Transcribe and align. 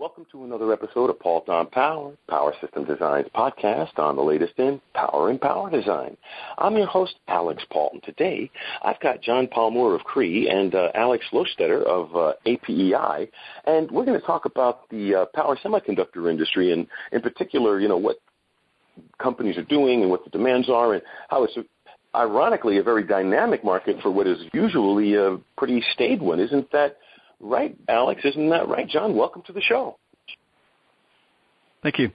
Welcome 0.00 0.24
to 0.32 0.44
another 0.44 0.72
episode 0.72 1.10
of 1.10 1.20
Paultre 1.20 1.52
on 1.52 1.66
Power, 1.66 2.14
Power 2.26 2.54
System 2.62 2.86
Design's 2.86 3.28
podcast 3.36 3.98
on 3.98 4.16
the 4.16 4.22
latest 4.22 4.54
in 4.56 4.80
power 4.94 5.28
and 5.28 5.38
power 5.38 5.68
design. 5.70 6.16
I'm 6.56 6.74
your 6.78 6.86
host, 6.86 7.16
Alix 7.28 7.62
Paultre. 7.70 8.00
Today, 8.02 8.50
I've 8.82 8.98
got 9.00 9.20
John 9.20 9.46
Palmour 9.46 9.94
of 9.94 10.00
Cree 10.04 10.48
and 10.48 10.74
uh, 10.74 10.88
Alex 10.94 11.26
Lostetter 11.34 11.84
of 11.84 12.16
uh, 12.16 12.32
APEI, 12.46 13.28
and 13.66 13.90
we're 13.90 14.06
going 14.06 14.18
to 14.18 14.26
talk 14.26 14.46
about 14.46 14.88
the 14.88 15.16
uh, 15.16 15.24
power 15.34 15.58
semiconductor 15.62 16.30
industry 16.30 16.72
and, 16.72 16.86
in 17.12 17.20
particular, 17.20 17.78
you 17.78 17.86
know, 17.88 17.98
what 17.98 18.16
companies 19.18 19.58
are 19.58 19.64
doing 19.64 20.00
and 20.00 20.10
what 20.10 20.24
the 20.24 20.30
demands 20.30 20.70
are 20.70 20.94
and 20.94 21.02
how 21.28 21.44
it's 21.44 21.58
ironically 22.14 22.78
a 22.78 22.82
very 22.82 23.06
dynamic 23.06 23.62
market 23.62 24.00
for 24.00 24.10
what 24.10 24.26
is 24.26 24.38
usually 24.54 25.16
a 25.16 25.36
pretty 25.58 25.84
staid 25.92 26.22
one. 26.22 26.40
Isn't 26.40 26.72
that– 26.72 26.96
right, 27.40 27.76
Alex. 27.88 28.22
Isn't 28.24 28.50
that 28.50 28.68
right? 28.68 28.88
John, 28.88 29.16
welcome 29.16 29.42
to 29.46 29.52
the 29.52 29.60
show. 29.60 29.98
Thank 31.82 31.98
you. 31.98 32.10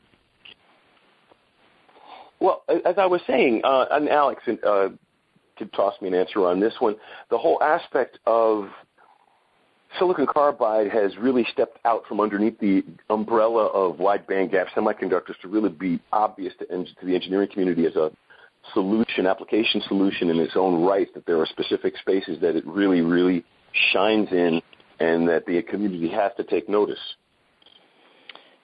Well, 2.40 2.64
as 2.68 2.96
I 2.98 3.06
was 3.06 3.22
saying, 3.26 3.62
uh, 3.64 3.86
and 3.92 4.10
Alex 4.10 4.44
uh, 4.48 4.90
could 5.58 5.74
toss 5.74 5.94
me 6.02 6.10
an 6.10 6.14
answer 6.14 6.46
on 6.46 6.60
this 6.60 6.74
one, 6.80 6.96
the 7.30 7.38
whole 7.38 7.62
aspect 7.64 8.20
of 8.26 8.70
silicon 9.98 10.28
carbide 10.28 10.92
has 10.92 11.16
really 11.18 11.46
stepped 11.52 11.80
out 11.86 12.04
from 12.08 12.20
underneath 12.20 12.60
the 12.60 12.84
umbrella 13.10 13.68
of 13.68 14.00
wide 14.00 14.28
bandgap 14.28 14.68
semiconductors 14.76 15.40
to 15.42 15.48
really 15.48 15.70
be 15.70 16.00
obvious 16.12 16.54
to, 16.60 16.66
to 16.66 17.06
the 17.06 17.16
engineering 17.16 17.50
community 17.52 17.86
as 17.86 17.96
a 17.96 18.12
solution, 18.74 19.26
application 19.26 19.82
solution 19.88 20.30
in 20.30 20.38
its 20.40 20.54
own 20.56 20.84
right, 20.84 21.14
that 21.14 21.26
there 21.26 21.40
are 21.40 21.46
specific 21.46 21.96
spaces 21.98 22.40
that 22.42 22.56
it 22.56 22.66
really, 22.66 23.02
really 23.02 23.46
shines 23.92 24.28
in 24.32 24.62
and 25.00 25.28
that 25.28 25.46
the 25.46 25.62
community 25.64 26.10
has 26.10 26.32
to 26.38 26.44
take 26.44 26.70
notice. 26.70 27.00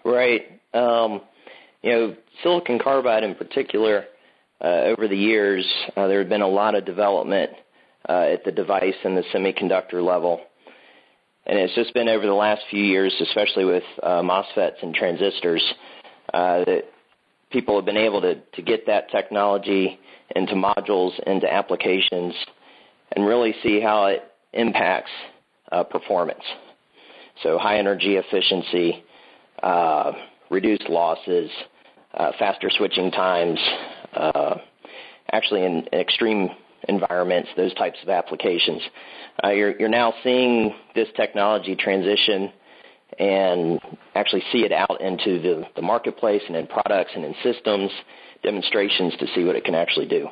Right. 0.04 0.62
Um, 0.74 1.22
you 1.82 1.92
know, 1.92 2.16
silicon 2.44 2.80
carbide 2.80 3.24
in 3.24 3.36
particular, 3.36 4.06
uh, 4.64 4.84
over 4.86 5.08
the 5.08 5.18
years, 5.18 5.66
uh, 5.96 6.08
there 6.08 6.20
had 6.20 6.30
been 6.30 6.42
a 6.42 6.48
lot 6.48 6.76
of 6.76 6.86
development 6.86 7.52
uh, 8.08 8.28
at 8.34 8.44
the 8.44 8.52
device 8.52 8.96
and 9.04 9.18
the 9.18 9.24
semiconductor 9.34 10.04
level. 10.06 10.42
And 11.46 11.58
it's 11.58 11.74
just 11.74 11.94
been 11.94 12.08
over 12.08 12.26
the 12.26 12.34
last 12.34 12.62
few 12.70 12.84
years, 12.84 13.14
especially 13.20 13.66
with 13.66 13.84
uh, 14.04 14.22
MOSFETs 14.22 14.84
and 14.84 14.94
transistors, 14.94 15.64
uh, 16.34 16.64
that 16.66 16.84
people 17.52 17.76
have 17.76 17.86
been 17.86 17.98
able 17.98 18.22
to, 18.22 18.36
to 18.36 18.62
get 18.62 18.86
that 18.86 19.10
technology 19.10 20.00
into 20.36 20.54
modules, 20.54 21.20
into 21.26 21.52
applications, 21.52 22.34
and 23.16 23.26
really 23.26 23.56
see 23.64 23.82
how 23.82 24.06
it 24.06 24.24
impacts 24.54 25.12
performance. 25.90 26.44
So 27.44 27.58
high 27.58 27.78
energy 27.78 28.18
efficiency, 28.18 29.04
uh, 29.64 30.12
reduced 30.50 30.90
losses, 30.90 31.50
uh, 32.14 32.32
faster 32.38 32.70
switching 32.70 33.12
times, 33.12 33.60
uh, 34.14 34.56
actually 35.32 35.64
in 35.66 35.88
extreme 35.94 36.50
environments, 36.88 37.50
those 37.56 37.74
types 37.76 37.98
of 38.04 38.10
applications. 38.10 38.82
Uh, 39.44 39.50
you're, 39.50 39.90
now 39.90 40.14
seeing 40.24 40.74
this 40.96 41.08
technology 41.16 41.76
transition 41.76 42.52
and 43.20 43.80
actually 44.16 44.44
see 44.52 44.60
it 44.60 44.72
out 44.72 45.02
into 45.02 45.66
the, 45.76 45.82
marketplace 45.82 46.42
and 46.48 46.56
in 46.56 46.68
products 46.68 47.12
and 47.16 47.26
in 47.26 47.36
systems, 47.44 47.92
demonstrations 48.44 49.14
to 49.18 49.28
see 49.36 49.44
what 49.44 49.56
it 49.56 49.64
can 49.64 49.76
actually 49.76 50.08
do. 50.08 50.28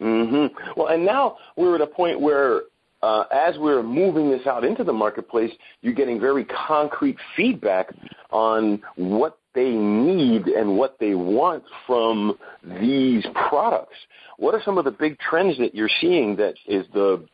Mm-hmm. 0.00 0.80
Well, 0.80 0.88
and 0.88 1.04
now 1.04 1.36
we're 1.56 1.74
at 1.74 1.80
a 1.80 1.86
point 1.86 2.20
where 2.20 2.56
uh, 2.56 2.60
as 3.02 3.56
we're 3.58 3.82
moving 3.82 4.30
this 4.30 4.46
out 4.46 4.64
into 4.64 4.84
the 4.84 4.92
marketplace, 4.92 5.52
you're 5.82 5.94
getting 5.94 6.20
very 6.20 6.44
concrete 6.44 7.16
feedback 7.36 7.94
on 8.30 8.80
what 8.96 9.38
they 9.54 9.70
need 9.70 10.46
and 10.46 10.76
what 10.76 10.96
they 11.00 11.14
want 11.14 11.64
from 11.86 12.38
these 12.80 13.24
products. 13.48 13.96
What 14.36 14.54
are 14.54 14.62
some 14.64 14.78
of 14.78 14.84
the 14.84 14.90
big 14.90 15.18
trends 15.18 15.58
that 15.58 15.74
you're 15.74 15.90
seeing 16.00 16.36
that 16.36 16.54
is 16.66 16.86
the 16.94 17.26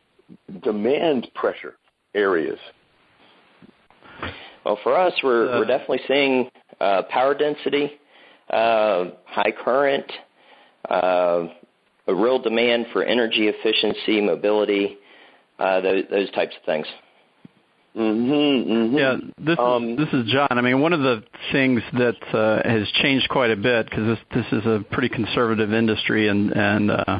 demand 0.63 1.27
pressure 1.35 1.75
areas? 2.15 2.59
Well, 4.65 4.79
for 4.83 4.97
us, 4.97 5.13
we're, 5.23 5.49
uh, 5.49 5.59
we're 5.59 5.65
definitely 5.65 6.01
seeing 6.07 6.49
uh, 6.81 7.03
power 7.09 7.33
density, 7.33 7.91
uh, 8.49 9.05
high 9.25 9.53
current, 9.63 10.11
uh, 10.89 11.47
a 12.07 12.15
real 12.15 12.39
demand 12.39 12.87
for 12.91 13.03
energy 13.03 13.47
efficiency, 13.47 14.21
mobility, 14.21 14.97
uh, 15.59 15.81
those, 15.81 16.03
those 16.09 16.31
types 16.31 16.55
of 16.57 16.65
things. 16.65 16.87
Mm-hmm, 17.97 18.71
mm-hmm. 18.71 18.97
Yeah, 18.97 19.15
this 19.39 19.57
um, 19.57 19.89
is 19.89 19.97
this 19.97 20.13
is 20.13 20.31
John. 20.31 20.49
I 20.51 20.61
mean, 20.61 20.81
one 20.81 20.93
of 20.93 20.99
the 20.99 21.23
things 21.51 21.81
that 21.93 22.15
uh, 22.31 22.69
has 22.69 22.87
changed 23.01 23.27
quite 23.27 23.49
a 23.49 23.55
bit 23.55 23.89
because 23.89 24.05
this 24.05 24.19
this 24.35 24.59
is 24.59 24.65
a 24.67 24.85
pretty 24.91 25.09
conservative 25.09 25.73
industry 25.73 26.27
and 26.27 26.51
and 26.51 26.91
uh, 26.91 27.19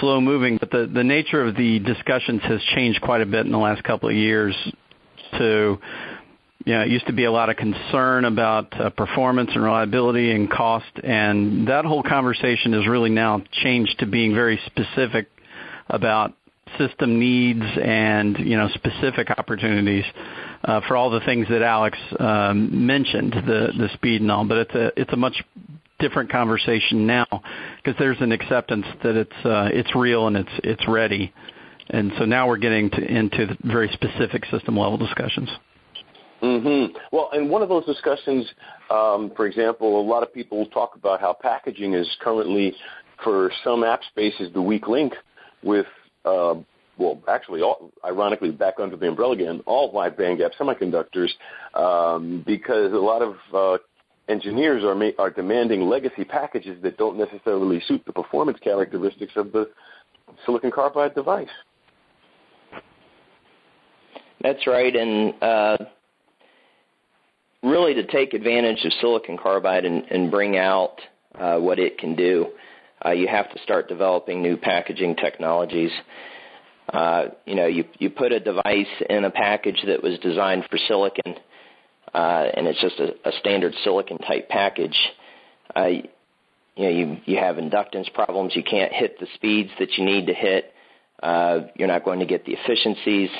slow 0.00 0.18
moving, 0.22 0.56
but 0.56 0.70
the 0.70 0.90
the 0.92 1.04
nature 1.04 1.46
of 1.46 1.54
the 1.54 1.80
discussions 1.80 2.40
has 2.44 2.62
changed 2.74 3.02
quite 3.02 3.20
a 3.20 3.26
bit 3.26 3.44
in 3.44 3.52
the 3.52 3.58
last 3.58 3.84
couple 3.84 4.08
of 4.08 4.14
years. 4.14 4.56
To 5.36 5.78
you 6.64 6.74
know, 6.74 6.80
it 6.80 6.88
used 6.88 7.06
to 7.08 7.12
be 7.12 7.24
a 7.24 7.32
lot 7.32 7.50
of 7.50 7.56
concern 7.56 8.24
about 8.24 8.72
uh, 8.80 8.88
performance 8.90 9.50
and 9.54 9.62
reliability 9.62 10.30
and 10.30 10.50
cost, 10.50 10.90
and 11.04 11.68
that 11.68 11.84
whole 11.84 12.02
conversation 12.02 12.72
has 12.72 12.86
really 12.86 13.10
now 13.10 13.42
changed 13.62 13.98
to 13.98 14.06
being 14.06 14.34
very 14.34 14.58
specific 14.64 15.28
about 15.90 16.34
system 16.78 17.18
needs 17.18 17.62
and 17.82 18.38
you 18.38 18.56
know 18.56 18.68
specific 18.74 19.30
opportunities 19.30 20.04
uh, 20.64 20.80
for 20.86 20.96
all 20.96 21.10
the 21.10 21.20
things 21.20 21.46
that 21.48 21.62
Alex 21.62 21.98
um, 22.18 22.86
mentioned, 22.86 23.32
the 23.32 23.88
speed 23.94 24.20
and 24.20 24.30
all. 24.30 24.44
But 24.44 24.58
it's 24.58 24.74
a 24.74 25.00
it's 25.00 25.12
a 25.12 25.16
much 25.16 25.42
different 25.98 26.30
conversation 26.32 27.06
now 27.06 27.26
because 27.76 27.98
there's 27.98 28.20
an 28.20 28.32
acceptance 28.32 28.86
that 29.02 29.16
it's 29.16 29.44
uh, 29.44 29.68
it's 29.72 29.94
real 29.94 30.26
and 30.26 30.36
it's 30.36 30.60
it's 30.64 30.88
ready. 30.88 31.32
And 31.90 32.12
so 32.18 32.24
now 32.24 32.46
we're 32.46 32.56
getting 32.56 32.88
to, 32.90 33.04
into 33.04 33.56
very 33.64 33.90
specific 33.92 34.44
system 34.46 34.78
level 34.78 34.96
discussions. 34.96 35.48
Mm-hmm. 36.42 36.96
Well, 37.12 37.30
and 37.32 37.50
one 37.50 37.62
of 37.62 37.68
those 37.68 37.84
discussions, 37.84 38.46
um, 38.90 39.32
for 39.36 39.46
example, 39.46 40.00
a 40.00 40.06
lot 40.06 40.22
of 40.22 40.32
people 40.32 40.64
talk 40.66 40.94
about 40.94 41.20
how 41.20 41.34
packaging 41.34 41.94
is 41.94 42.08
currently, 42.20 42.74
for 43.22 43.50
some 43.62 43.84
app 43.84 44.00
spaces, 44.04 44.50
the 44.54 44.62
weak 44.62 44.88
link 44.88 45.12
with 45.62 45.86
uh, 46.24 46.54
well, 46.98 47.22
actually, 47.28 47.62
all, 47.62 47.90
ironically, 48.04 48.50
back 48.50 48.74
under 48.78 48.96
the 48.96 49.08
umbrella 49.08 49.32
again, 49.32 49.62
all 49.66 49.90
wide 49.90 50.16
bandgap 50.16 50.50
semiconductors, 50.58 51.30
um, 51.74 52.44
because 52.46 52.92
a 52.92 52.96
lot 52.96 53.22
of 53.22 53.36
uh, 53.54 53.78
engineers 54.28 54.84
are 54.84 54.94
ma- 54.94 55.10
are 55.18 55.30
demanding 55.30 55.82
legacy 55.88 56.24
packages 56.24 56.80
that 56.82 56.98
don't 56.98 57.16
necessarily 57.16 57.80
suit 57.88 58.02
the 58.06 58.12
performance 58.12 58.58
characteristics 58.62 59.32
of 59.36 59.50
the 59.52 59.70
silicon 60.44 60.70
carbide 60.70 61.14
device. 61.14 61.48
That's 64.42 64.66
right, 64.66 64.94
and 64.94 65.34
uh, 65.42 65.76
really 67.62 67.94
to 67.94 68.06
take 68.06 68.34
advantage 68.34 68.84
of 68.84 68.92
silicon 69.00 69.36
carbide 69.36 69.84
and, 69.84 70.04
and 70.10 70.30
bring 70.30 70.56
out 70.56 71.00
uh, 71.38 71.58
what 71.58 71.78
it 71.78 71.98
can 71.98 72.14
do 72.14 72.46
uh, 73.04 73.10
you 73.10 73.28
have 73.28 73.50
to 73.52 73.62
start 73.62 73.88
developing 73.88 74.42
new 74.42 74.56
packaging 74.56 75.16
technologies. 75.16 75.90
Uh, 76.92 77.26
you 77.46 77.54
know, 77.54 77.66
you, 77.66 77.84
you 77.98 78.10
put 78.10 78.32
a 78.32 78.40
device 78.40 78.86
in 79.08 79.24
a 79.24 79.30
package 79.30 79.82
that 79.86 80.02
was 80.02 80.18
designed 80.18 80.64
for 80.70 80.78
silicon, 80.88 81.36
uh, 82.12 82.46
and 82.54 82.66
it's 82.66 82.80
just 82.80 82.98
a, 82.98 83.12
a 83.28 83.32
standard 83.38 83.74
silicon 83.84 84.18
type 84.18 84.48
package. 84.48 84.96
Uh, 85.74 85.86
you 86.76 86.84
know, 86.84 86.88
you, 86.88 87.16
you 87.26 87.36
have 87.36 87.56
inductance 87.56 88.12
problems. 88.12 88.56
You 88.56 88.64
can't 88.64 88.92
hit 88.92 89.20
the 89.20 89.26
speeds 89.34 89.70
that 89.78 89.96
you 89.96 90.04
need 90.04 90.26
to 90.26 90.34
hit. 90.34 90.72
Uh, 91.22 91.60
you're 91.76 91.88
not 91.88 92.04
going 92.04 92.20
to 92.20 92.26
get 92.26 92.44
the 92.44 92.52
efficiencies. 92.54 93.30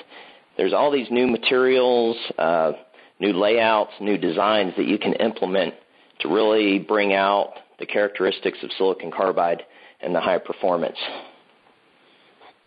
There's 0.56 0.75
all 0.75 0.91
these 0.91 1.10
new 1.10 1.27
materials, 1.27 2.16
uh, 2.38 2.72
new 3.18 3.33
layouts, 3.33 3.92
new 4.01 4.18
designs 4.18 4.74
that 4.77 4.86
you 4.86 4.98
can 4.98 5.15
implement 5.15 5.74
to 6.21 6.28
really 6.28 6.78
bring 6.78 7.15
out 7.15 7.54
the 7.80 7.86
characteristics 7.86 8.59
of 8.62 8.71
silicon 8.78 9.10
carbide 9.10 9.65
and 10.00 10.15
the 10.15 10.21
high 10.21 10.38
performance. 10.38 10.98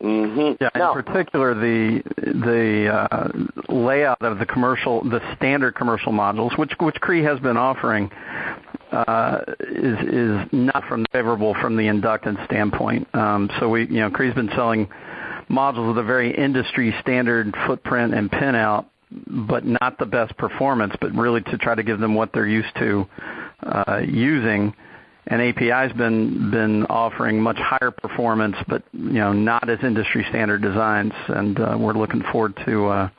Mm-hmm. 0.01 0.61
Yeah, 0.61 0.69
now, 0.75 0.93
in 0.93 1.03
particular, 1.03 1.53
the 1.53 2.03
the 2.17 2.89
uh, 2.91 3.73
layout 3.73 4.21
of 4.21 4.37
the 4.37 4.45
commercial, 4.45 5.01
the 5.03 5.21
standard 5.37 5.75
commercial 5.75 6.11
modules, 6.11 6.57
which 6.57 6.73
which 6.81 6.95
Cree 6.95 7.23
has 7.23 7.39
been 7.39 7.55
offering, 7.55 8.11
uh, 8.91 9.39
is 9.61 9.97
is 9.99 10.47
not 10.51 10.83
from 10.89 11.05
favorable 11.13 11.55
from 11.61 11.77
the 11.77 11.83
inductance 11.83 12.43
standpoint. 12.45 13.07
Um, 13.15 13.49
so 13.59 13.69
we, 13.69 13.87
you 13.87 14.01
know, 14.01 14.09
Cree's 14.09 14.33
been 14.33 14.49
selling 14.55 14.89
modules 15.49 15.87
with 15.87 15.97
a 15.99 16.03
very 16.03 16.35
industry 16.35 16.93
standard 16.99 17.55
footprint 17.65 18.13
and 18.13 18.29
pinout, 18.29 18.87
but 19.25 19.65
not 19.65 19.97
the 19.99 20.05
best 20.05 20.35
performance, 20.37 20.93
but 20.99 21.13
really 21.13 21.41
to 21.41 21.57
try 21.57 21.75
to 21.75 21.83
give 21.83 21.99
them 21.99 22.13
what 22.13 22.31
they're 22.33 22.47
used 22.47 22.75
to 22.79 23.07
uh, 23.63 24.01
using 24.05 24.73
and 25.27 25.41
APEI's 25.41 25.93
been 25.93 26.51
been 26.51 26.85
offering 26.87 27.41
much 27.41 27.57
higher 27.57 27.91
performance, 27.91 28.55
but 28.67 28.83
you 28.91 29.13
know 29.13 29.33
not 29.33 29.69
as 29.69 29.79
industry 29.83 30.25
standard 30.29 30.61
designs, 30.61 31.13
and 31.29 31.59
uh, 31.59 31.75
we're 31.79 31.93
looking 31.93 32.23
forward 32.31 32.57
to 32.65 32.87
uh, 32.87 33.09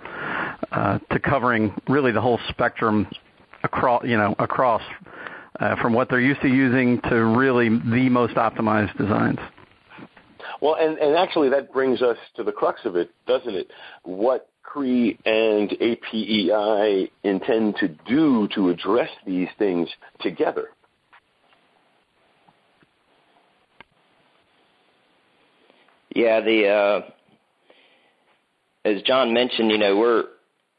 uh, 0.73 0.99
to 1.11 1.19
covering 1.19 1.73
really 1.89 2.13
the 2.13 2.21
whole 2.21 2.41
spectrum 2.49 3.07
across, 3.63 4.05
you 4.05 4.17
know, 4.17 4.35
across 4.39 4.83
from 5.81 5.93
what 5.95 6.11
they're 6.11 6.21
used 6.21 6.43
to 6.43 6.49
using 6.49 7.01
to 7.03 7.25
really 7.25 7.69
the 7.69 8.09
most 8.11 8.35
optimized 8.35 8.97
designs. 8.99 9.39
Well, 10.61 10.77
and, 10.79 10.99
and 10.99 11.17
actually 11.17 11.49
that 11.51 11.73
brings 11.73 12.03
us 12.03 12.17
to 12.37 12.43
the 12.43 12.53
crux 12.53 12.81
of 12.85 12.97
it, 12.97 13.11
doesn't 13.27 13.55
it? 13.55 13.71
What 14.03 14.49
Cree 14.75 15.17
and 15.25 15.71
APEI 15.71 17.09
intend 17.23 17.77
to 17.77 17.89
do 18.09 18.49
to 18.57 18.71
address 18.71 19.11
these 19.25 19.49
things 19.57 19.89
together. 20.21 20.71
Yeah, 26.15 26.41
the 26.41 26.69
uh, 26.69 27.01
as 28.85 29.03
John 29.03 29.35
mentioned, 29.35 29.71
you 29.73 29.79
know, 29.79 29.97
we're 29.97 30.25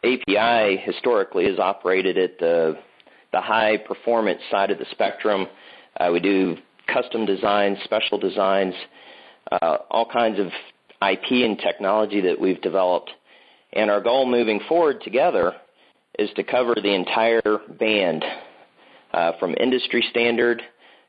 API 0.06 0.78
historically 0.78 1.46
has 1.50 1.60
operated 1.60 2.18
at 2.18 2.40
the 2.40 2.78
the 3.34 3.42
high 3.42 3.76
performance 3.78 4.40
side 4.50 4.72
of 4.72 4.80
the 4.80 4.86
spectrum. 4.92 5.48
Uh, 6.00 6.10
we 6.14 6.22
do 6.22 6.56
custom 6.88 7.26
designs, 7.26 7.78
special 7.84 8.18
designs, 8.18 8.74
uh, 9.52 9.78
all 9.92 10.06
kinds 10.06 10.40
of 10.40 10.48
IP 11.02 11.32
and 11.32 11.60
technology 11.60 12.22
that 12.22 12.40
we've 12.40 12.62
developed. 12.62 13.12
And 13.74 13.92
our 13.92 14.00
goal 14.00 14.26
moving 14.26 14.62
forward 14.70 15.02
together 15.02 15.54
is 16.18 16.30
to 16.38 16.46
cover 16.46 16.76
the 16.76 16.94
entire 16.94 17.60
band, 17.78 18.24
uh, 19.14 19.34
from 19.38 19.54
industry 19.60 20.06
standard 20.10 20.62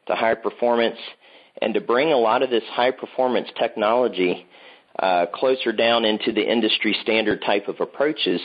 to 0.08 0.16
high 0.16 0.34
performance, 0.34 0.98
and 1.62 1.74
to 1.74 1.80
bring 1.80 2.12
a 2.12 2.16
lot 2.16 2.42
of 2.42 2.50
this 2.50 2.64
high 2.70 2.90
performance 2.90 3.48
technology 3.58 4.46
uh, 4.98 5.26
closer 5.34 5.72
down 5.72 6.04
into 6.04 6.32
the 6.32 6.50
industry 6.50 6.96
standard 7.02 7.42
type 7.44 7.68
of 7.68 7.80
approaches 7.80 8.40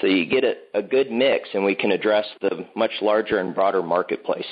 so 0.00 0.06
you 0.06 0.26
get 0.26 0.44
a, 0.44 0.54
a 0.74 0.82
good 0.82 1.10
mix 1.10 1.48
and 1.54 1.64
we 1.64 1.74
can 1.74 1.90
address 1.90 2.26
the 2.40 2.66
much 2.76 2.92
larger 3.00 3.38
and 3.38 3.54
broader 3.54 3.82
marketplace. 3.82 4.46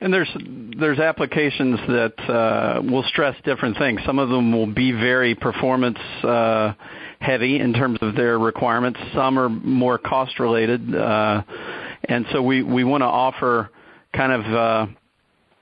And 0.00 0.12
there's 0.12 0.30
there's 0.78 0.98
applications 0.98 1.78
that 1.86 2.14
uh, 2.28 2.82
will 2.82 3.04
stress 3.04 3.36
different 3.44 3.78
things. 3.78 4.00
Some 4.04 4.18
of 4.18 4.28
them 4.30 4.52
will 4.52 4.66
be 4.66 4.90
very 4.90 5.34
performance 5.34 5.98
uh, 6.24 6.72
heavy 7.20 7.60
in 7.60 7.72
terms 7.72 7.98
of 8.02 8.16
their 8.16 8.38
requirements. 8.38 8.98
Some 9.14 9.38
are 9.38 9.48
more 9.48 9.98
cost 9.98 10.40
related, 10.40 10.92
uh, 10.92 11.42
and 12.08 12.26
so 12.32 12.42
we 12.42 12.64
we 12.64 12.82
want 12.82 13.02
to 13.02 13.06
offer 13.06 13.70
kind 14.12 14.32
of 14.32 14.54
uh, 14.54 14.86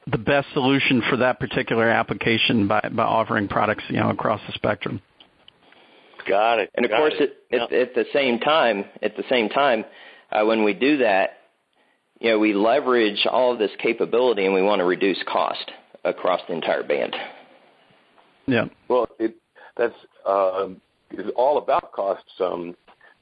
the 0.06 0.18
best 0.18 0.48
solution 0.54 1.02
for 1.08 1.16
that 1.18 1.38
particular 1.40 1.88
application 1.88 2.66
by 2.66 2.80
by 2.92 3.04
offering 3.04 3.48
products 3.48 3.84
you 3.88 3.96
know 3.96 4.10
across 4.10 4.40
the 4.46 4.52
spectrum. 4.54 5.00
Got 6.28 6.60
it. 6.60 6.70
And 6.74 6.84
of 6.84 6.90
Got 6.90 6.98
course, 6.98 7.14
it. 7.18 7.36
at, 7.52 7.60
at, 7.60 7.72
at 7.72 7.94
the 7.94 8.04
same 8.12 8.38
time, 8.40 8.84
at 9.02 9.16
the 9.16 9.24
same 9.28 9.48
time, 9.48 9.84
uh, 10.30 10.44
when 10.44 10.64
we 10.64 10.74
do 10.74 10.98
that, 10.98 11.38
you 12.20 12.30
know, 12.30 12.38
we 12.38 12.52
leverage 12.52 13.26
all 13.30 13.52
of 13.52 13.58
this 13.58 13.70
capability, 13.78 14.44
and 14.44 14.54
we 14.54 14.62
want 14.62 14.80
to 14.80 14.84
reduce 14.84 15.22
cost 15.26 15.70
across 16.04 16.40
the 16.48 16.54
entire 16.54 16.82
band. 16.82 17.16
Yeah. 18.46 18.66
Well, 18.88 19.06
it 19.18 19.36
that's 19.76 19.94
uh, 20.26 20.68
is 21.12 21.26
all 21.36 21.58
about 21.58 21.92
costs. 21.92 22.32
Um, 22.38 22.76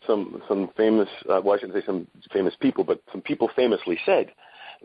some 0.06 0.42
some 0.48 0.70
famous, 0.76 1.08
uh, 1.30 1.40
well, 1.44 1.56
I 1.56 1.60
shouldn't 1.60 1.78
say 1.80 1.86
some 1.86 2.06
famous 2.32 2.54
people, 2.60 2.82
but 2.84 3.00
some 3.12 3.20
people 3.20 3.50
famously 3.54 3.98
said 4.04 4.32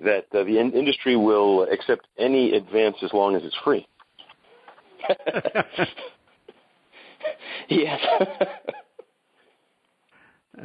that 0.04 0.25
uh, 0.34 0.44
the 0.44 0.60
in- 0.60 0.74
industry 0.74 1.16
will 1.16 1.63
accept 1.72 2.07
any 2.18 2.54
advance 2.54 2.98
as 3.04 3.13
long 3.13 3.36
as 3.36 3.44
it's 3.44 3.57
free. 3.63 3.88
yes. 7.69 8.00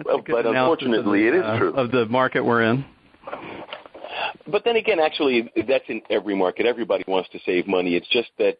well, 0.04 0.22
but 0.26 0.46
unfortunately, 0.46 1.22
the, 1.22 1.28
it 1.28 1.34
is 1.34 1.42
uh, 1.44 1.58
true 1.58 1.74
of 1.74 1.90
the 1.90 2.06
market 2.06 2.44
we're 2.44 2.62
in. 2.62 2.84
But 4.46 4.64
then 4.64 4.76
again, 4.76 5.00
actually, 5.00 5.50
that's 5.68 5.84
in 5.88 6.00
every 6.10 6.34
market. 6.34 6.66
Everybody 6.66 7.04
wants 7.06 7.28
to 7.30 7.38
save 7.44 7.66
money. 7.66 7.96
It's 7.96 8.08
just 8.08 8.30
that 8.38 8.56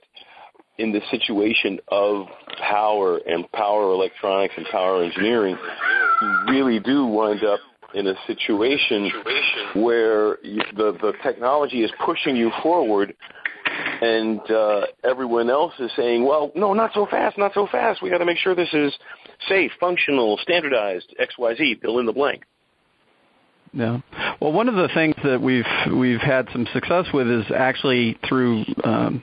in 0.79 0.93
the 0.93 1.01
situation 1.11 1.79
of 1.89 2.27
power 2.59 3.19
and 3.27 3.51
power 3.53 3.93
electronics 3.93 4.55
and 4.57 4.67
power 4.71 5.03
engineering, 5.03 5.57
you 6.23 6.39
really 6.49 6.79
do 6.81 7.07
wind 7.07 7.43
up 7.45 7.61
in 7.95 8.07
a 8.07 8.15
situation 8.27 9.11
where 9.75 10.39
you, 10.45 10.63
the 10.77 10.93
the 11.01 11.13
technology 11.23 11.83
is 11.83 11.91
pushing 12.05 12.37
you 12.37 12.51
forward, 12.63 13.15
and 14.01 14.41
uh, 14.51 14.87
everyone 15.05 15.51
else 15.51 15.73
is 15.79 15.91
saying, 15.97 16.25
"Well, 16.25 16.53
no, 16.55 16.75
not 16.75 16.93
so 16.95 17.07
fast, 17.07 17.39
not 17.39 17.55
so 17.55 17.67
fast. 17.67 18.03
We 18.03 18.11
got 18.11 18.19
to 18.19 18.27
make 18.27 18.39
sure 18.39 18.55
this 18.55 18.73
is 18.73 18.93
safe, 19.49 19.73
functional, 19.81 20.39
standardized, 20.43 21.15
X, 21.19 21.37
Y, 21.39 21.55
Z. 21.57 21.79
Fill 21.83 21.99
in 21.99 22.07
the 22.07 22.13
blank." 22.13 22.45
Yeah. 23.73 24.01
Well, 24.41 24.53
one 24.53 24.69
of 24.69 24.77
the 24.77 24.89
things 24.95 25.15
that 25.25 25.41
we've 25.41 25.65
we've 25.95 26.21
had 26.21 26.49
some 26.53 26.67
success 26.73 27.07
with 27.13 27.29
is 27.29 27.45
actually 27.55 28.19
through 28.29 28.65
um, 28.85 29.23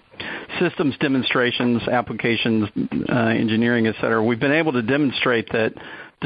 systems 0.60 0.96
demonstrations, 1.00 1.82
applications, 1.88 2.70
uh, 3.10 3.16
engineering, 3.16 3.88
et 3.88 3.96
cetera. 3.96 4.24
We've 4.24 4.40
been 4.40 4.52
able 4.52 4.74
to 4.74 4.82
demonstrate 4.82 5.52
that 5.52 5.74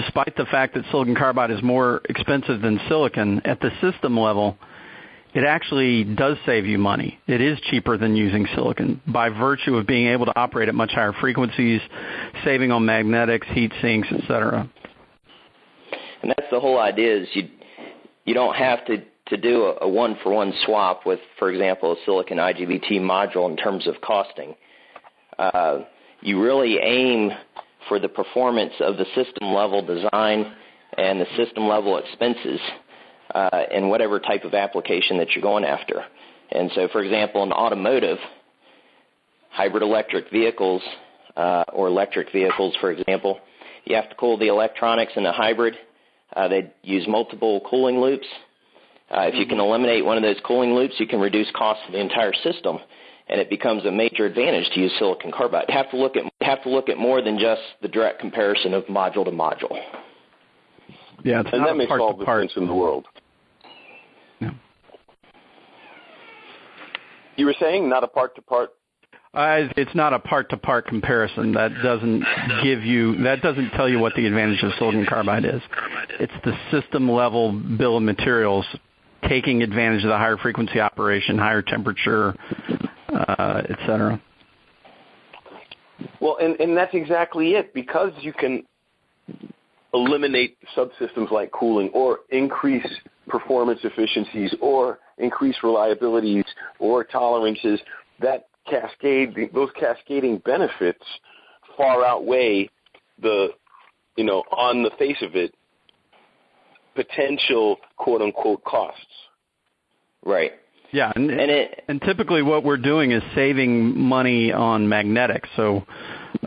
despite 0.01 0.35
the 0.37 0.45
fact 0.45 0.75
that 0.75 0.83
silicon 0.91 1.15
carbide 1.15 1.51
is 1.51 1.61
more 1.61 2.01
expensive 2.09 2.61
than 2.61 2.79
silicon, 2.87 3.41
at 3.45 3.59
the 3.59 3.71
system 3.81 4.17
level, 4.19 4.57
it 5.33 5.43
actually 5.43 6.03
does 6.03 6.37
save 6.45 6.65
you 6.65 6.77
money. 6.77 7.19
It 7.27 7.41
is 7.41 7.59
cheaper 7.69 7.97
than 7.97 8.15
using 8.15 8.47
silicon 8.55 9.01
by 9.07 9.29
virtue 9.29 9.75
of 9.75 9.85
being 9.85 10.07
able 10.07 10.25
to 10.25 10.37
operate 10.37 10.69
at 10.69 10.75
much 10.75 10.91
higher 10.91 11.13
frequencies, 11.13 11.81
saving 12.43 12.71
on 12.71 12.85
magnetics, 12.85 13.47
heat 13.53 13.71
sinks, 13.81 14.07
et 14.11 14.21
cetera. 14.21 14.69
And 16.21 16.31
that's 16.31 16.49
the 16.51 16.59
whole 16.59 16.79
idea 16.79 17.21
is 17.21 17.27
you 17.33 17.49
you 18.25 18.33
don't 18.33 18.55
have 18.55 18.85
to 18.85 19.37
do 19.37 19.65
a, 19.65 19.85
a 19.85 19.87
one 19.87 20.17
for 20.23 20.33
one 20.33 20.53
swap 20.65 21.05
with, 21.05 21.19
for 21.37 21.51
example, 21.51 21.93
a 21.93 21.95
silicon 22.05 22.37
IGBT 22.37 22.93
module 22.93 23.49
in 23.49 23.55
terms 23.55 23.87
of 23.87 23.95
costing. 24.01 24.55
Uh, 25.37 25.79
you 26.21 26.41
really 26.41 26.77
aim 26.77 27.31
for 27.87 27.99
the 27.99 28.09
performance 28.09 28.73
of 28.79 28.97
the 28.97 29.05
system 29.15 29.53
level 29.53 29.85
design 29.85 30.53
and 30.97 31.21
the 31.21 31.27
system 31.37 31.67
level 31.67 31.97
expenses 31.97 32.59
uh, 33.33 33.61
in 33.71 33.89
whatever 33.89 34.19
type 34.19 34.43
of 34.43 34.53
application 34.53 35.17
that 35.17 35.31
you're 35.31 35.41
going 35.41 35.63
after. 35.63 36.03
And 36.51 36.71
so, 36.73 36.87
for 36.91 37.03
example, 37.03 37.43
in 37.43 37.51
automotive, 37.51 38.17
hybrid 39.51 39.83
electric 39.83 40.31
vehicles 40.31 40.81
uh, 41.35 41.63
or 41.71 41.87
electric 41.87 42.31
vehicles, 42.31 42.75
for 42.81 42.91
example, 42.91 43.39
you 43.85 43.95
have 43.95 44.09
to 44.09 44.15
cool 44.15 44.37
the 44.37 44.47
electronics 44.47 45.13
in 45.15 45.25
a 45.25 45.31
hybrid 45.31 45.75
uh, 46.35 46.47
they 46.47 46.71
use 46.83 47.07
multiple 47.07 47.61
cooling 47.69 47.99
loops. 47.99 48.27
Uh, 49.09 49.21
if 49.21 49.35
you 49.35 49.45
can 49.47 49.59
eliminate 49.59 50.05
one 50.05 50.17
of 50.17 50.23
those 50.23 50.39
cooling 50.45 50.73
loops, 50.73 50.95
you 50.99 51.07
can 51.07 51.19
reduce 51.19 51.49
costs 51.55 51.83
of 51.87 51.93
the 51.93 51.99
entire 51.99 52.33
system, 52.43 52.77
and 53.27 53.41
it 53.41 53.49
becomes 53.49 53.85
a 53.85 53.91
major 53.91 54.25
advantage 54.25 54.69
to 54.73 54.79
use 54.79 54.93
silicon 54.99 55.31
carbide. 55.31 55.65
You 55.67 55.75
have 55.75 55.89
to 55.91 55.97
look 55.97 56.15
at 56.15 56.28
have 56.49 56.63
to 56.63 56.69
look 56.69 56.89
at 56.89 56.97
more 56.97 57.21
than 57.21 57.37
just 57.37 57.61
the 57.81 57.87
direct 57.87 58.19
comparison 58.19 58.73
of 58.73 58.83
module 58.85 59.25
to 59.25 59.31
module. 59.31 59.77
Yeah, 61.23 61.41
it's 61.41 61.49
and 61.51 61.61
not 61.61 61.67
that 61.67 61.73
a 61.73 61.75
makes 61.75 61.89
part 61.89 62.01
all 62.01 62.13
to 62.13 62.19
the 62.19 62.25
part. 62.25 62.43
sense 62.43 62.53
in 62.57 62.67
the 62.67 62.73
world. 62.73 63.05
Yeah. 64.39 64.51
You 67.35 67.45
were 67.45 67.55
saying 67.59 67.89
not 67.89 68.03
a 68.03 68.07
part 68.07 68.35
to 68.35 68.41
part. 68.41 68.71
Uh, 69.31 69.67
it's 69.77 69.93
not 69.93 70.11
a 70.11 70.17
part-to-part 70.17 70.87
comparison. 70.87 71.51
That 71.53 71.71
doesn't 71.83 72.25
give 72.63 72.83
you. 72.83 73.15
That 73.23 73.43
doesn't 73.43 73.69
tell 73.71 73.87
you 73.87 73.99
what 73.99 74.15
the 74.15 74.25
advantage 74.25 74.63
of 74.63 74.71
silicon 74.79 75.05
carbide 75.05 75.45
is. 75.45 75.61
It's 76.19 76.33
the 76.43 76.57
system-level 76.71 77.51
bill 77.77 77.97
of 77.97 78.03
materials, 78.03 78.65
taking 79.27 79.61
advantage 79.61 80.03
of 80.03 80.09
the 80.09 80.17
higher 80.17 80.37
frequency 80.37 80.79
operation, 80.79 81.37
higher 81.37 81.61
temperature, 81.61 82.35
uh, 83.13 83.61
et 83.69 83.77
cetera. 83.85 84.19
Well, 86.19 86.37
and, 86.41 86.59
and 86.59 86.75
that's 86.75 86.93
exactly 86.93 87.51
it. 87.51 87.73
Because 87.73 88.11
you 88.21 88.33
can 88.33 88.63
eliminate 89.93 90.57
subsystems 90.75 91.31
like 91.31 91.51
cooling 91.51 91.89
or 91.93 92.19
increase 92.29 92.87
performance 93.27 93.79
efficiencies 93.83 94.53
or 94.61 94.99
increase 95.17 95.55
reliabilities 95.63 96.45
or 96.79 97.03
tolerances, 97.03 97.79
that 98.21 98.47
cascade, 98.69 99.35
those 99.53 99.69
cascading 99.79 100.37
benefits 100.39 101.03
far 101.75 102.05
outweigh 102.05 102.69
the, 103.21 103.49
you 104.15 104.23
know, 104.23 104.43
on 104.51 104.83
the 104.83 104.91
face 104.97 105.21
of 105.21 105.35
it, 105.35 105.53
potential 106.95 107.77
quote 107.97 108.21
unquote 108.21 108.63
costs. 108.63 109.05
Right. 110.25 110.51
Yeah, 110.91 111.11
and, 111.15 111.29
And 111.29 111.51
it 111.51 111.83
and 111.87 112.01
typically 112.01 112.41
what 112.41 112.63
we're 112.63 112.77
doing 112.77 113.11
is 113.11 113.21
saving 113.35 113.97
money 113.99 114.51
on 114.51 114.89
magnetics. 114.89 115.47
So 115.55 115.85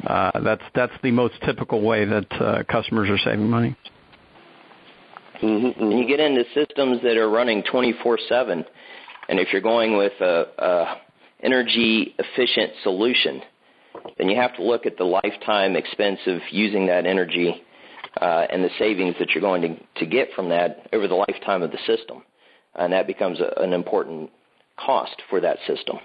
uh, 0.07 0.41
that's 0.41 0.63
that's 0.75 0.93
the 1.03 1.13
most 1.13 1.35
typical 1.45 1.81
way 1.81 2.05
that 2.05 2.33
uh, 2.33 2.63
customers 2.69 3.09
are 3.09 3.19
saving 3.19 3.49
money. 3.49 3.77
Mm-hmm, 5.41 5.81
and 5.81 5.99
you 5.99 6.07
get 6.07 6.21
into 6.21 6.45
systems 6.55 7.03
that 7.03 7.17
are 7.17 7.29
running 7.29 7.63
24/7, 7.63 8.65
and 9.29 9.39
if 9.39 9.53
you're 9.53 9.63
going 9.63 9.97
with 9.97 10.13
a, 10.21 10.47
a 10.59 10.97
energy 11.43 12.15
efficient 12.19 12.73
solution, 12.83 13.43
then 14.19 14.29
you 14.29 14.41
have 14.41 14.55
to 14.57 14.63
look 14.63 14.87
at 14.87 14.97
the 14.97 15.05
lifetime 15.05 15.77
expense 15.77 16.21
of 16.27 16.41
using 16.51 16.87
that 16.87 17.07
energy 17.07 17.63
uh, 18.21 18.47
and 18.51 18.63
the 18.63 18.71
savings 18.79 19.15
that 19.19 19.31
you're 19.31 19.41
going 19.41 19.63
to, 19.63 20.01
to 20.01 20.07
get 20.07 20.29
from 20.35 20.49
that 20.49 20.89
over 20.93 21.09
the 21.09 21.15
lifetime 21.15 21.63
of 21.63 21.71
the 21.71 21.79
system. 21.87 22.23
And 22.75 22.93
that 22.93 23.07
becomes 23.07 23.39
a, 23.41 23.61
an 23.61 23.73
important 23.73 24.31
cost 24.79 25.21
for 25.29 25.41
that 25.41 25.59
system. 25.67 25.99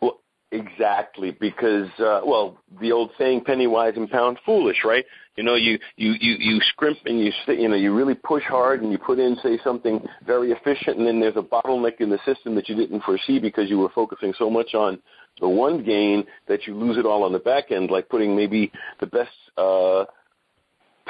Well, 0.00 0.20
exactly, 0.52 1.32
because 1.32 1.88
uh, 1.98 2.20
well, 2.24 2.58
the 2.80 2.92
old 2.92 3.10
saying 3.18 3.44
"penny 3.44 3.66
wise 3.66 3.94
and 3.96 4.08
pound 4.10 4.38
foolish," 4.44 4.84
right? 4.84 5.04
You 5.36 5.44
know, 5.44 5.54
you 5.54 5.78
you 5.96 6.14
you 6.20 6.36
you 6.38 6.60
scrimp 6.72 6.98
and 7.06 7.18
you 7.18 7.32
you 7.48 7.68
know 7.68 7.76
you 7.76 7.94
really 7.94 8.14
push 8.14 8.44
hard 8.44 8.82
and 8.82 8.92
you 8.92 8.98
put 8.98 9.18
in 9.18 9.36
say 9.42 9.58
something 9.64 10.04
very 10.26 10.52
efficient, 10.52 10.98
and 10.98 11.06
then 11.06 11.20
there's 11.20 11.36
a 11.36 11.42
bottleneck 11.42 12.00
in 12.00 12.10
the 12.10 12.18
system 12.24 12.54
that 12.54 12.68
you 12.68 12.76
didn't 12.76 13.02
foresee 13.02 13.38
because 13.38 13.68
you 13.68 13.78
were 13.78 13.90
focusing 13.90 14.32
so 14.38 14.50
much 14.50 14.74
on 14.74 15.00
the 15.40 15.48
one 15.48 15.82
gain 15.82 16.24
that 16.48 16.66
you 16.66 16.74
lose 16.74 16.98
it 16.98 17.06
all 17.06 17.22
on 17.24 17.32
the 17.32 17.38
back 17.38 17.70
end, 17.70 17.90
like 17.90 18.08
putting 18.08 18.36
maybe 18.36 18.70
the 19.00 19.06
best 19.06 19.30
uh, 19.56 20.04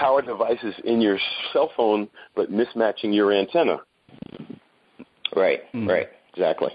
power 0.00 0.22
devices 0.22 0.74
in 0.84 1.00
your 1.00 1.18
cell 1.52 1.70
phone, 1.76 2.08
but 2.34 2.50
mismatching 2.50 3.14
your 3.14 3.32
antenna. 3.32 3.76
Right, 5.36 5.60
mm-hmm. 5.74 5.88
right, 5.88 6.08
exactly. 6.32 6.70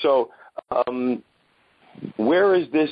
So, 0.00 0.30
um, 0.70 1.22
where 2.16 2.54
is 2.54 2.70
this 2.72 2.88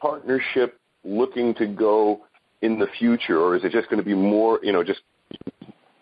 partnership 0.00 0.78
looking 1.02 1.54
to 1.54 1.66
go 1.66 2.20
in 2.60 2.78
the 2.78 2.86
future, 2.98 3.40
or 3.40 3.56
is 3.56 3.64
it 3.64 3.72
just 3.72 3.88
going 3.88 3.98
to 3.98 4.04
be 4.04 4.14
more, 4.14 4.60
you 4.62 4.72
know, 4.72 4.84
just 4.84 5.00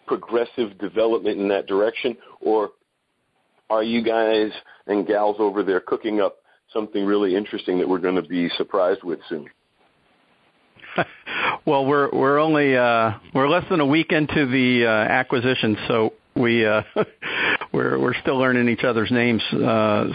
progressive 0.06 0.76
development 0.78 1.40
in 1.40 1.48
that 1.48 1.66
direction, 1.66 2.16
or 2.40 2.70
are 3.70 3.82
you 3.82 4.02
guys 4.02 4.50
and 4.88 5.06
gals 5.06 5.36
over 5.38 5.62
there 5.62 5.80
cooking 5.80 6.20
up 6.20 6.36
something 6.72 7.04
really 7.04 7.34
interesting 7.36 7.78
that 7.78 7.88
we're 7.88 7.98
going 7.98 8.16
to 8.16 8.22
be 8.22 8.48
surprised 8.56 9.02
with 9.04 9.20
soon? 9.28 9.48
well, 11.66 11.86
we're 11.86 12.10
we're 12.10 12.38
only 12.38 12.76
uh, 12.76 13.12
we're 13.34 13.48
less 13.48 13.64
than 13.70 13.80
a 13.80 13.86
week 13.86 14.12
into 14.12 14.46
the 14.46 14.86
uh, 14.86 14.90
acquisition, 14.90 15.76
so 15.88 16.14
we 16.34 16.66
uh, 16.66 16.82
we're 17.72 17.98
we're 17.98 18.14
still 18.20 18.38
learning 18.38 18.68
each 18.68 18.84
other's 18.84 19.10
names 19.10 19.42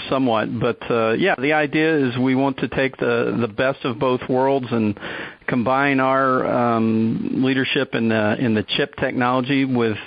somewhat. 0.09 0.47
But 0.59 0.79
uh, 0.89 1.13
yeah, 1.13 1.35
the 1.37 1.53
idea 1.53 2.07
is 2.07 2.17
we 2.17 2.35
want 2.35 2.57
to 2.57 2.67
take 2.67 2.97
the 2.97 3.37
the 3.39 3.47
best 3.47 3.83
of 3.85 3.99
both 3.99 4.21
worlds 4.29 4.67
and 4.71 4.99
combine 5.47 5.99
our 5.99 6.45
um, 6.45 7.43
leadership 7.43 7.95
in 7.95 8.09
the 8.09 8.35
in 8.39 8.53
the 8.53 8.63
chip 8.63 8.95
technology 8.95 9.65
with 9.65 9.97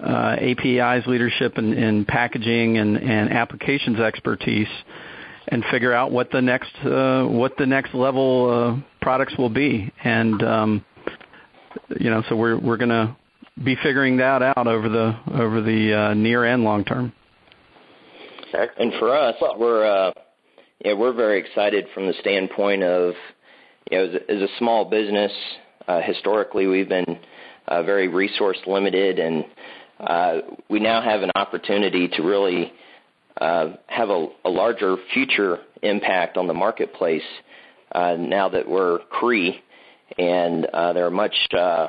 uh, 0.00 0.36
API's 0.40 1.06
leadership 1.06 1.58
in, 1.58 1.74
in 1.74 2.04
packaging 2.06 2.78
and, 2.78 2.96
and 2.96 3.30
applications 3.30 4.00
expertise 4.00 4.68
figure 5.70 5.92
out 5.92 6.10
what 6.10 6.30
the 6.30 6.40
next 6.40 6.74
uh, 6.84 7.24
what 7.24 7.56
the 7.58 7.66
next 7.66 7.94
level 7.94 8.50
uh, 8.80 8.82
products 9.02 9.36
will 9.36 9.50
be. 9.50 9.92
And 10.02 10.42
um, 10.42 10.84
you 12.00 12.10
know, 12.10 12.22
so 12.28 12.36
we're 12.36 12.58
we're 12.58 12.78
going 12.78 12.90
to 12.90 13.16
be 13.62 13.76
figuring 13.82 14.16
that 14.18 14.42
out 14.42 14.66
over 14.66 14.88
the 14.88 15.14
over 15.34 15.60
the 15.60 15.94
uh, 15.94 16.14
near 16.14 16.44
and 16.44 16.64
long 16.64 16.84
term. 16.84 17.12
And 18.78 18.92
for 18.98 19.16
us, 19.16 19.34
we're 19.58 19.84
uh, 19.84 20.12
yeah 20.84 20.94
we're 20.94 21.12
very 21.12 21.40
excited 21.40 21.86
from 21.94 22.06
the 22.06 22.14
standpoint 22.20 22.82
of 22.82 23.14
you 23.90 23.98
know 23.98 24.04
as 24.06 24.14
a, 24.14 24.30
as 24.30 24.42
a 24.42 24.58
small 24.58 24.84
business. 24.84 25.32
Uh, 25.88 26.00
historically, 26.00 26.66
we've 26.66 26.88
been 26.88 27.18
uh, 27.68 27.82
very 27.82 28.08
resource 28.08 28.58
limited, 28.66 29.18
and 29.18 29.44
uh, 30.00 30.38
we 30.68 30.80
now 30.80 31.02
have 31.02 31.22
an 31.22 31.30
opportunity 31.34 32.08
to 32.08 32.22
really 32.22 32.72
have 33.40 34.10
a, 34.10 34.28
a 34.44 34.50
larger 34.50 34.96
future 35.12 35.58
impact 35.82 36.36
on 36.36 36.46
the 36.46 36.54
marketplace 36.54 37.22
uh, 37.92 38.16
now 38.18 38.48
that 38.48 38.68
we're 38.68 39.00
Cree, 39.10 39.60
and 40.18 40.66
uh, 40.66 40.92
there 40.92 41.06
are 41.06 41.10
much 41.10 41.34
uh, 41.56 41.88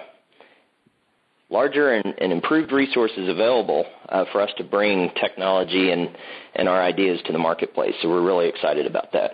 larger 1.50 1.94
and, 1.94 2.14
and 2.20 2.32
improved 2.32 2.72
resources 2.72 3.30
available 3.30 3.86
uh, 4.10 4.26
for 4.32 4.42
us 4.42 4.50
to 4.58 4.64
bring 4.64 5.12
technology 5.22 5.92
and, 5.92 6.10
and 6.56 6.68
our 6.68 6.82
ideas 6.82 7.22
to 7.26 7.32
the 7.32 7.40
marketplace. 7.40 7.94
So 8.02 8.10
we're 8.10 8.26
really 8.26 8.50
excited 8.50 8.86
about 8.86 9.12
that. 9.14 9.32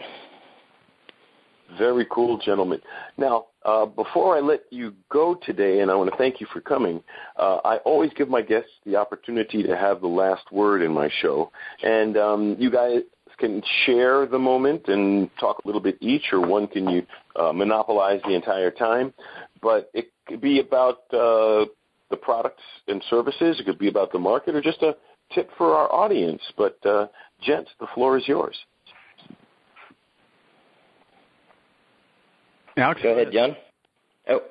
Very 1.78 2.06
cool, 2.10 2.38
gentlemen. 2.38 2.82
Now, 3.18 3.46
uh, 3.64 3.86
before 3.86 4.36
I 4.36 4.40
let 4.40 4.62
you 4.72 4.94
go 5.12 5.38
today, 5.46 5.82
and 5.82 5.92
I 5.92 5.96
want 5.96 6.10
to 6.10 6.18
thank 6.18 6.40
you 6.42 6.48
for 6.52 6.62
coming, 6.62 7.02
uh, 7.38 7.58
I 7.64 7.78
always 7.78 8.12
give 8.16 8.30
my 8.30 8.42
guests 8.42 8.72
the 8.86 8.96
opportunity 8.96 9.62
to 9.64 9.76
have 9.76 10.02
the 10.02 10.08
last 10.08 10.52
word 10.52 10.82
in 10.82 10.92
my 10.92 11.10
show. 11.22 11.52
And 11.84 12.18
um, 12.18 12.56
you 12.58 12.72
guys 12.72 13.02
can 13.38 13.62
share 13.86 14.26
the 14.26 14.40
moment 14.40 14.88
and 14.88 15.30
talk 15.40 15.62
a 15.64 15.68
little 15.68 15.82
bit 15.82 15.98
each, 16.02 16.32
or 16.32 16.46
one 16.46 16.68
can 16.68 16.90
you 16.90 17.06
uh, 17.36 17.54
monopolize 17.54 18.22
the 18.26 18.34
entire 18.34 18.72
time. 18.72 19.14
But 19.62 19.92
it 19.94 20.12
could 20.28 20.42
be 20.42 20.60
about 20.60 21.00
uh, 21.14 21.66
the 22.10 22.18
products 22.20 22.64
and 22.88 23.04
services. 23.10 23.60
It 23.60 23.66
could 23.66 23.80
be 23.80 23.90
about 23.90 24.12
the 24.12 24.20
market, 24.20 24.56
or 24.56 24.62
just 24.62 24.82
a 24.82 24.96
tip 25.34 25.50
for 25.58 25.76
our 25.76 25.92
audience. 25.94 26.42
But 26.58 26.84
uh, 26.86 27.08
gents, 27.42 27.70
the 27.80 27.88
floor 27.94 28.18
is 28.18 28.28
yours. 28.28 28.58
Alex? 32.80 33.02
Go 33.02 33.12
ahead, 33.12 33.32
John. 33.32 33.56
Oh. 34.30 34.42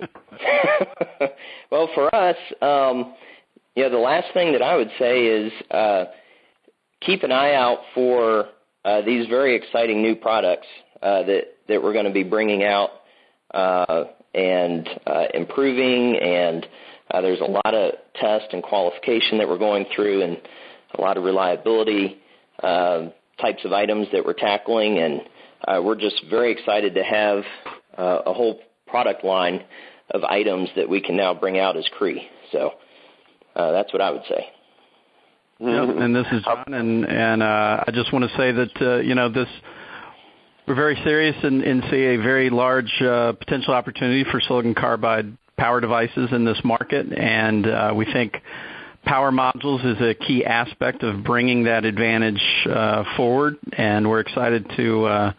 well, 1.70 1.88
for 1.94 2.14
us, 2.14 2.36
um, 2.60 3.14
yeah, 3.74 3.88
the 3.88 3.98
last 3.98 4.28
thing 4.34 4.52
that 4.52 4.62
I 4.62 4.76
would 4.76 4.90
say 4.98 5.26
is 5.26 5.52
uh, 5.70 6.04
keep 7.00 7.22
an 7.22 7.32
eye 7.32 7.54
out 7.54 7.78
for 7.94 8.46
uh, 8.84 9.02
these 9.02 9.26
very 9.28 9.56
exciting 9.56 10.02
new 10.02 10.16
products 10.16 10.66
uh, 11.02 11.22
that 11.24 11.42
that 11.68 11.82
we're 11.82 11.92
going 11.92 12.04
to 12.04 12.12
be 12.12 12.24
bringing 12.24 12.64
out 12.64 12.90
uh, 13.54 14.04
and 14.34 14.88
uh, 15.06 15.24
improving. 15.34 16.16
And 16.16 16.66
uh, 17.10 17.20
there's 17.20 17.40
a 17.40 17.44
lot 17.44 17.74
of 17.74 17.94
test 18.20 18.52
and 18.52 18.62
qualification 18.62 19.38
that 19.38 19.48
we're 19.48 19.58
going 19.58 19.86
through, 19.94 20.22
and 20.22 20.38
a 20.98 21.00
lot 21.00 21.16
of 21.16 21.24
reliability 21.24 22.18
uh, 22.62 23.08
types 23.40 23.64
of 23.64 23.72
items 23.72 24.08
that 24.12 24.24
we're 24.24 24.32
tackling. 24.34 24.98
And 24.98 25.22
we're 25.82 26.00
just 26.00 26.22
very 26.30 26.52
excited 26.52 26.94
to 26.94 27.02
have 27.02 27.44
uh, 27.96 28.22
a 28.26 28.32
whole 28.32 28.60
product 28.86 29.24
line 29.24 29.64
of 30.10 30.24
items 30.24 30.68
that 30.76 30.88
we 30.88 31.00
can 31.00 31.16
now 31.16 31.34
bring 31.34 31.58
out 31.58 31.76
as 31.76 31.86
Cree. 31.96 32.28
So 32.50 32.72
uh, 33.56 33.72
that's 33.72 33.92
what 33.92 34.02
I 34.02 34.10
would 34.10 34.24
say. 34.28 34.46
Yep, 35.58 35.96
and 35.96 36.14
this 36.14 36.26
is 36.32 36.42
John, 36.42 36.74
and 36.74 37.04
and 37.04 37.42
uh, 37.42 37.84
I 37.86 37.90
just 37.92 38.12
want 38.12 38.28
to 38.28 38.36
say 38.36 38.50
that 38.50 38.70
uh, 38.80 38.96
you 38.96 39.14
know 39.14 39.28
this 39.28 39.46
we're 40.66 40.74
very 40.74 40.98
serious 41.04 41.36
and, 41.42 41.62
and 41.62 41.82
see 41.90 42.04
a 42.04 42.16
very 42.16 42.50
large 42.50 42.92
uh, 43.00 43.32
potential 43.32 43.72
opportunity 43.74 44.24
for 44.30 44.40
silicon 44.40 44.74
carbide 44.74 45.36
power 45.56 45.80
devices 45.80 46.30
in 46.32 46.44
this 46.44 46.60
market, 46.64 47.12
and 47.12 47.66
uh, 47.66 47.92
we 47.94 48.04
think 48.06 48.42
power 49.04 49.30
modules 49.30 49.84
is 49.84 50.00
a 50.00 50.14
key 50.14 50.44
aspect 50.44 51.02
of 51.02 51.24
bringing 51.24 51.64
that 51.64 51.84
advantage 51.84 52.42
uh, 52.68 53.04
forward, 53.16 53.56
and 53.72 54.08
we're 54.08 54.20
excited 54.20 54.70
to 54.76 55.04
uh, 55.04 55.32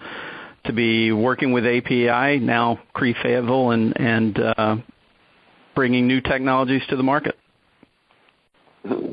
to 0.65 0.74
be 0.74 1.12
working 1.12 1.51
with 1.51 1.65
API 1.65 2.39
now, 2.39 2.79
Cree 2.93 3.15
Fayetteville, 3.22 3.72
and 3.72 4.00
and 4.00 4.39
uh, 4.39 4.75
bringing 5.75 6.08
new 6.08 6.22
technologies 6.22 6.82
to 6.89 6.96
the 6.96 7.03
market. 7.03 7.36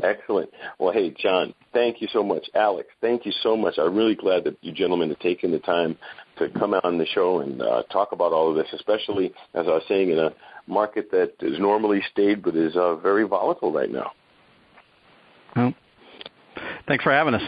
Excellent. 0.02 0.50
Well, 0.78 0.92
hey, 0.92 1.14
John, 1.16 1.54
thank 1.72 2.00
you 2.00 2.08
so 2.12 2.24
much. 2.24 2.44
Alex, 2.56 2.88
thank 3.00 3.24
you 3.24 3.32
so 3.42 3.56
much. 3.56 3.74
I'm 3.78 3.94
really 3.94 4.16
glad 4.16 4.42
that 4.44 4.56
you 4.62 4.72
gentlemen 4.72 5.10
have 5.10 5.20
taken 5.20 5.52
the 5.52 5.60
time 5.60 5.96
to 6.38 6.48
come 6.48 6.74
out 6.74 6.84
on 6.84 6.98
the 6.98 7.06
show 7.06 7.40
and 7.40 7.62
uh, 7.62 7.84
talk 7.84 8.10
about 8.10 8.32
all 8.32 8.50
of 8.50 8.56
this, 8.56 8.66
especially, 8.72 9.32
as 9.54 9.66
I 9.66 9.70
was 9.70 9.82
saying, 9.86 10.10
in 10.10 10.18
a 10.18 10.32
market 10.66 11.10
that 11.12 11.34
is 11.40 11.58
normally 11.60 12.02
staid 12.10 12.42
but 12.42 12.56
is 12.56 12.74
uh, 12.74 12.96
very 12.96 13.24
volatile 13.24 13.72
right 13.72 13.90
now. 13.90 14.10
Well, 15.56 15.74
thanks 16.86 17.04
for 17.04 17.12
having 17.12 17.34
us. 17.34 17.42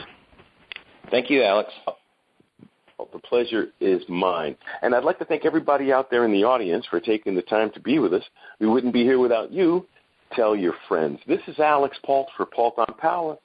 Thank 1.11 1.30
you, 1.30 1.42
Alex. 1.42 1.71
Well, 1.87 3.09
the 3.12 3.18
pleasure 3.18 3.68
is 3.80 4.02
mine. 4.09 4.56
And 4.82 4.94
I'd 4.94 5.04
like 5.04 5.18
to 5.18 5.25
thank 5.25 5.44
everybody 5.44 5.92
out 5.92 6.11
there 6.11 6.25
in 6.25 6.32
the 6.32 6.44
audience 6.44 6.87
for 6.88 7.00
taking 7.00 7.35
the 7.35 7.42
time 7.42 7.71
to 7.73 7.80
be 7.80 7.99
with 7.99 8.14
us. 8.14 8.23
We 8.61 8.66
wouldn't 8.66 8.92
be 8.92 9.02
here 9.02 9.18
without 9.18 9.52
you. 9.52 9.87
Tell 10.35 10.56
your 10.56 10.75
friends. 10.88 11.18
This 11.26 11.40
is 11.47 11.59
Alex 11.59 11.99
Pault 12.04 12.28
for 12.37 12.47
Paultre 12.47 12.82
on 12.88 12.94
Power. 12.99 13.37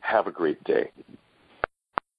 Have 0.00 0.26
a 0.26 0.30
great 0.30 0.62
day. 0.64 0.90